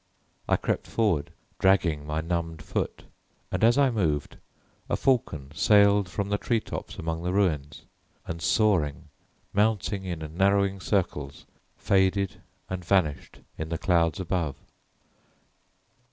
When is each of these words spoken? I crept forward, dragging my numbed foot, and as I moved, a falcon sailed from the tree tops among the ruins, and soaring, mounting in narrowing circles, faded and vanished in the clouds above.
I 0.49 0.55
crept 0.55 0.87
forward, 0.87 1.31
dragging 1.59 2.07
my 2.07 2.21
numbed 2.21 2.63
foot, 2.63 3.03
and 3.51 3.63
as 3.63 3.77
I 3.77 3.91
moved, 3.91 4.37
a 4.89 4.97
falcon 4.97 5.51
sailed 5.53 6.09
from 6.09 6.29
the 6.29 6.39
tree 6.39 6.59
tops 6.59 6.97
among 6.97 7.21
the 7.21 7.31
ruins, 7.31 7.83
and 8.25 8.41
soaring, 8.41 9.09
mounting 9.53 10.03
in 10.05 10.21
narrowing 10.35 10.79
circles, 10.79 11.45
faded 11.77 12.41
and 12.67 12.83
vanished 12.83 13.41
in 13.59 13.69
the 13.69 13.77
clouds 13.77 14.19
above. 14.19 14.55